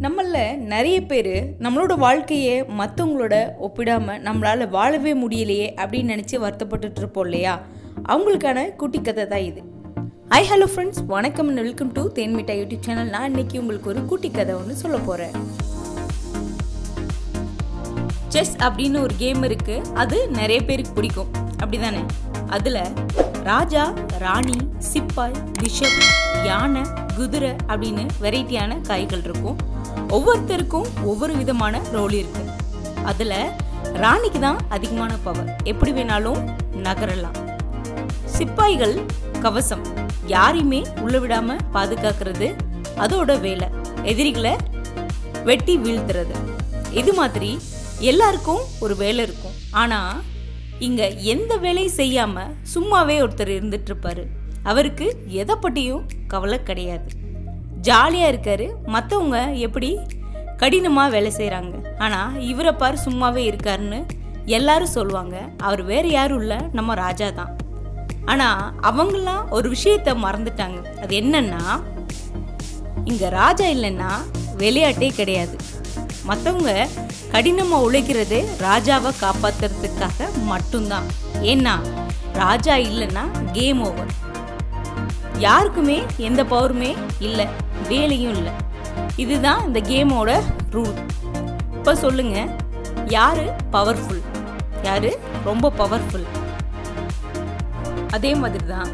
[0.00, 7.60] நம்மள நிறைய பேர் நம்மளோட வாழ்க்கையை மற்றவங்களோட ஒப்பிடாமல் நம்மளால் வாழவே முடியலையே அப்படின்னு நினச்சி வருத்தப்பட்டுட்டு இருப்போம் இல்லையா?
[8.08, 9.62] அவங்களுக்கான குட்டி கதை தான் இது.
[10.28, 13.08] ஐ ஹலோ ஃப்ரெண்ட்ஸ் வணக்கம் welcome to Thenmitta YouTube channel.
[13.08, 15.34] நான் இன்னைக்கு உங்களுக்கு ஒரு குட்டி கதை ஒன்று சொல்ல போகிறேன்
[18.28, 21.28] செஸ் அப்படின்னு ஒரு கேம் இருக்குது அது நிறைய பேருக்கு பிடிக்கும்.
[21.64, 22.04] அப்படிதானே?
[22.46, 22.82] அதில்
[23.42, 26.82] ராஜா ராணி சிப்பாய் பிஷப் யானை
[27.16, 29.58] குதிரை அப்படின்னு வெரைட்டியான காய்கள் இருக்கும்.
[30.08, 32.42] ஒவ்வொருத்தருக்கும் ஒவ்வொரு விதமான ரோல் இருக்கு.
[33.04, 33.34] அதுல
[34.02, 36.40] ராணிக்கு தான் அதிகமான பவர் எப்படி வேணாலும்
[36.86, 37.38] நகரலாம்.
[38.36, 38.96] சிப்பாய்கள்
[39.40, 39.84] கவசம்.
[40.26, 42.48] யாரையுமே உள்ள விடாம பாதுகாக்கிறது
[43.04, 43.68] அதோட வேலை.
[44.02, 44.54] எதிரிகளை
[45.44, 46.36] வெட்டி வீழ்த்துறது.
[46.92, 47.58] இது மாதிரி
[47.98, 49.56] எல்லாருக்கும் ஒரு வேலை இருக்கும்.
[49.82, 50.00] ஆனா
[50.78, 52.36] இங்க எந்த வேலையும் செய்யாம
[52.74, 54.24] சும்மாவே ஒருத்தர் இருந்துட்டு இருப்பாரு.
[54.62, 57.08] அவருக்கு எதை பற்றியும் கவலை கிடையாது.
[57.80, 58.68] ஜாலியாக இருக்காரு.
[58.86, 59.98] மற்றவங்க எப்படி
[60.56, 64.06] கடினமாக வேலை செய்கிறாங்க ஆனால் இவரை பார் சும்மாவே இருக்காருன்னு
[64.44, 65.36] எல்லாரும் சொல்லுவாங்க.
[65.58, 66.56] அவர் வேறு யாரும் இல்லை.
[66.72, 67.56] நம்ம ராஜா தான்.
[68.24, 71.00] ஆனால் அவங்களாம் ஒரு விஷயத்த மறந்துட்டாங்க.
[71.02, 71.62] அது என்னன்னா
[73.04, 74.10] இங்கே ராஜா இல்லைன்னா
[74.56, 75.56] விளையாட்டே கிடையாது.
[76.28, 76.88] மற்றவங்க
[77.30, 81.08] கடினமாக உழைக்கிறது ராஜாவை காப்பாத்துறதுக்காக மட்டும்தான்.
[81.40, 81.74] ஏன்னா
[82.32, 84.10] ராஜா இல்லைன்னா கேம் ஓவர்
[85.38, 87.46] யாருக்குமே எந்த பவருமே இல்லை.
[87.88, 88.52] வேலையும் இல்லை.
[89.16, 90.30] இதுதான் இந்த கேமோட
[90.70, 90.96] ரூல்
[91.76, 92.38] இப்போ சொல்லுங்க
[93.06, 94.22] யாரு பவர்ஃபுல்
[94.82, 96.26] யாரு ரொம்ப பவர்ஃபுல்
[98.10, 98.90] அதே மாதிரி தான்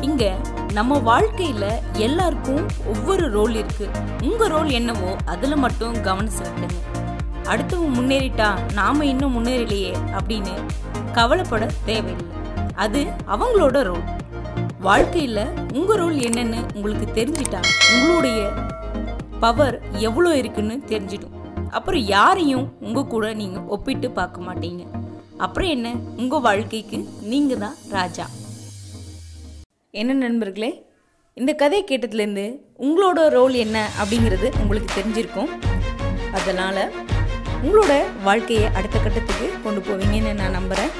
[0.00, 0.36] இங்க
[0.72, 3.88] நம்ம வாழ்க்கையில எல்லாருக்கும் ஒவ்வொரு ரோல் இருக்கு.
[4.22, 6.78] உங்க ரோல் என்னவோ அதுல மட்டும் கவனம் செலுத்துங்க.
[7.50, 10.54] அடுத்தவங்க முன்னேறிட்டா நாம இன்னும் முன்னேறலையே அப்படின்னு
[11.12, 12.34] கவலைப்பட தேவையில்லை.
[12.74, 14.17] அது அவங்களோட ரோல்
[14.86, 15.40] வாழ்க்கையில்
[15.78, 17.60] உங்கள் ரோல் என்னன்னு உங்களுக்கு தெரிஞ்சிட்டா
[17.92, 18.40] உங்களுடைய
[19.44, 19.76] பவர்
[20.08, 21.34] எவ்வளோ இருக்குன்னு தெரிஞ்சிடும்.
[21.78, 24.84] அப்புறம் யாரையும் உங்கள் கூட நீங்கள் ஒப்பிட்டு பார்க்க மாட்டீங்க.
[25.46, 25.88] அப்புறம் என்ன?
[26.20, 26.98] உங்கள் வாழ்க்கைக்கு
[27.32, 28.26] நீங்கள் தான் ராஜா.
[30.00, 30.70] என்ன நண்பர்களே?
[31.40, 32.46] இந்த கதை கேட்டதுலேருந்து
[32.86, 35.52] உங்களோட ரோல் என்ன அப்படிங்கிறது உங்களுக்கு தெரிஞ்சிருக்கும்.
[36.38, 36.82] அதனால்
[37.64, 37.92] உங்களோட
[38.28, 40.92] வாழ்க்கையை அடுத்த கட்டத்துக்கு கொண்டு போவீங்கன்னு நான் நம்புகிறேன்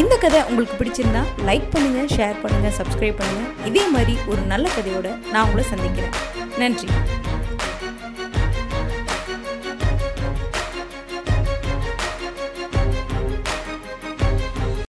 [0.00, 5.08] இந்த கதை உங்களுக்கு பிடிச்சிருந்தா லைக் பண்ணுங்கள் ஷேர் பண்ணுங்கள் சப்ஸ்கிரைப் பண்ணுங்கள் இதே மாதிரி ஒரு நல்ல கதையோட
[5.32, 6.16] நான் உங்களை சந்திக்கிறேன்.
[6.62, 6.88] நன்றி.